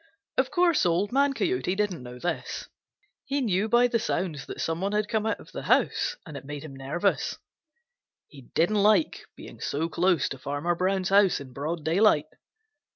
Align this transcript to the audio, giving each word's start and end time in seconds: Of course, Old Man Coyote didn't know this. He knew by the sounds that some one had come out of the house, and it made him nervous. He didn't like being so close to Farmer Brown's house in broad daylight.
Of 0.35 0.49
course, 0.49 0.83
Old 0.83 1.11
Man 1.11 1.31
Coyote 1.33 1.75
didn't 1.75 2.01
know 2.01 2.17
this. 2.17 2.67
He 3.23 3.39
knew 3.39 3.69
by 3.69 3.85
the 3.85 3.99
sounds 3.99 4.47
that 4.47 4.59
some 4.59 4.81
one 4.81 4.93
had 4.93 5.07
come 5.07 5.27
out 5.27 5.39
of 5.39 5.51
the 5.51 5.61
house, 5.61 6.15
and 6.25 6.35
it 6.35 6.43
made 6.43 6.63
him 6.63 6.75
nervous. 6.75 7.37
He 8.27 8.49
didn't 8.55 8.81
like 8.81 9.25
being 9.35 9.59
so 9.59 9.87
close 9.89 10.27
to 10.29 10.39
Farmer 10.39 10.73
Brown's 10.73 11.09
house 11.09 11.39
in 11.39 11.53
broad 11.53 11.85
daylight. 11.85 12.25